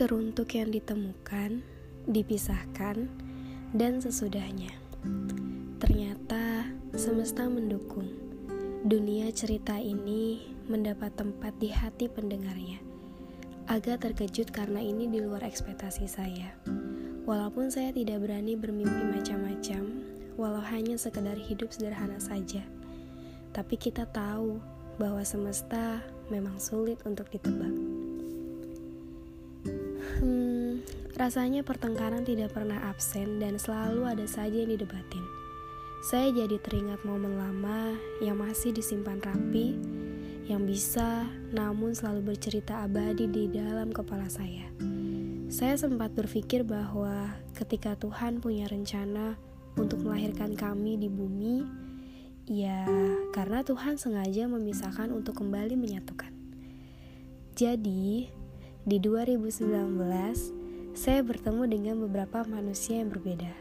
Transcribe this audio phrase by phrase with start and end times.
[0.00, 1.60] teruntuk yang ditemukan,
[2.08, 3.04] dipisahkan,
[3.76, 4.72] dan sesudahnya.
[5.76, 6.64] Ternyata
[6.96, 8.08] semesta mendukung.
[8.80, 12.80] Dunia cerita ini mendapat tempat di hati pendengarnya.
[13.68, 16.56] Agak terkejut karena ini di luar ekspektasi saya.
[17.28, 19.84] Walaupun saya tidak berani bermimpi macam-macam,
[20.40, 22.64] walau hanya sekedar hidup sederhana saja.
[23.52, 24.64] Tapi kita tahu
[24.96, 26.00] bahwa semesta
[26.32, 27.99] memang sulit untuk ditebak.
[31.20, 35.20] Rasanya pertengkaran tidak pernah absen dan selalu ada saja yang didebatin.
[36.00, 37.92] Saya jadi teringat momen lama
[38.24, 39.76] yang masih disimpan rapi,
[40.48, 44.64] yang bisa namun selalu bercerita abadi di dalam kepala saya.
[45.52, 49.36] Saya sempat berpikir bahwa ketika Tuhan punya rencana
[49.76, 51.68] untuk melahirkan kami di bumi,
[52.48, 52.88] ya
[53.36, 56.32] karena Tuhan sengaja memisahkan untuk kembali menyatukan.
[57.52, 58.32] Jadi,
[58.88, 63.54] di 2019, saya bertemu dengan beberapa manusia yang berbeda.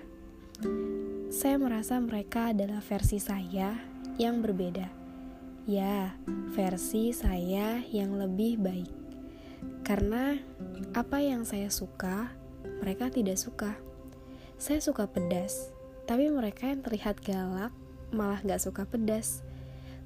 [1.30, 3.78] Saya merasa mereka adalah versi saya
[4.18, 4.90] yang berbeda.
[5.70, 6.18] Ya,
[6.58, 8.92] versi saya yang lebih baik.
[9.86, 10.42] Karena
[10.98, 12.34] apa yang saya suka,
[12.82, 13.78] mereka tidak suka.
[14.58, 15.70] Saya suka pedas,
[16.10, 17.72] tapi mereka yang terlihat galak
[18.10, 19.46] malah gak suka pedas.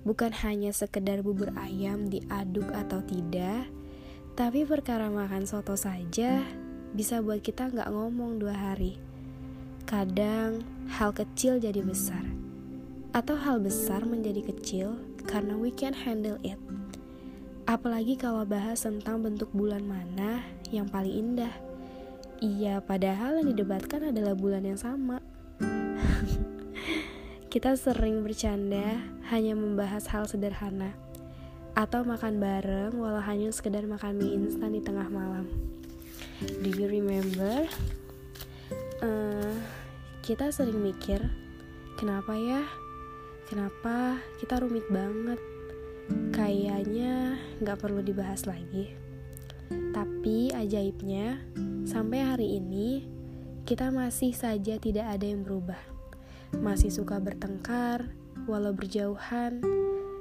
[0.03, 3.71] Bukan hanya sekedar bubur ayam diaduk atau tidak,
[4.35, 6.43] tapi perkara makan soto saja
[6.93, 9.01] bisa buat kita nggak ngomong dua hari.
[9.89, 10.61] Kadang
[10.93, 12.21] hal kecil jadi besar,
[13.11, 16.61] atau hal besar menjadi kecil karena we can handle it.
[17.65, 21.53] Apalagi kalau bahas tentang bentuk bulan mana yang paling indah.
[22.43, 25.23] Iya, padahal yang didebatkan adalah bulan yang sama.
[27.53, 28.99] kita sering bercanda
[29.31, 30.91] hanya membahas hal sederhana
[31.73, 35.49] atau makan bareng walau hanya sekedar makan mie instan di tengah malam.
[36.41, 37.69] Do you remember?
[39.03, 39.53] Uh,
[40.25, 41.19] kita sering mikir,
[41.99, 42.63] kenapa ya?
[43.51, 45.37] Kenapa kita rumit banget?
[46.33, 48.95] Kayaknya nggak perlu dibahas lagi.
[49.93, 51.37] Tapi ajaibnya,
[51.85, 53.05] sampai hari ini
[53.63, 55.79] kita masih saja tidak ada yang berubah.
[56.57, 58.09] Masih suka bertengkar,
[58.49, 59.61] walau berjauhan,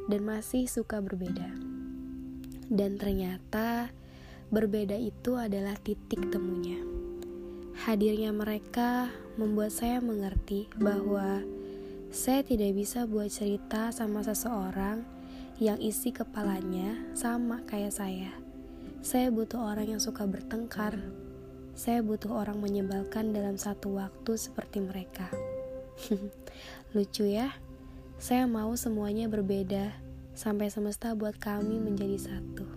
[0.06, 1.50] dan masih suka berbeda.
[2.73, 3.93] Dan ternyata
[4.53, 6.77] berbeda itu adalah titik temunya.
[7.89, 9.09] Hadirnya mereka
[9.41, 11.41] membuat saya mengerti bahwa
[12.13, 15.01] saya tidak bisa buat cerita sama seseorang
[15.57, 18.29] yang isi kepalanya sama kayak saya.
[19.01, 21.01] Saya butuh orang yang suka bertengkar.
[21.73, 25.33] Saya butuh orang menyebalkan dalam satu waktu seperti mereka.
[26.93, 27.57] Lucu ya?
[28.21, 29.97] Saya mau semuanya berbeda,
[30.37, 32.72] sampai semesta buat kami menjadi satu.